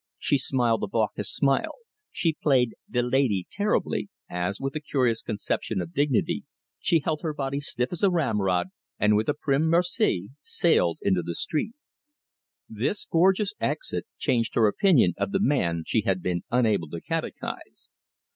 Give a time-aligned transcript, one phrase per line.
[0.17, 1.75] She smiled a vacuous smile;
[2.11, 6.43] she played "the lady" terribly, as, with a curious conception of dignity,
[6.79, 11.21] she held her body stiff as a ramrod, and with a prim merci sailed into
[11.21, 11.75] the street.
[12.67, 17.91] This gorgeous exit changed her opinion of the man she had been unable to catechise.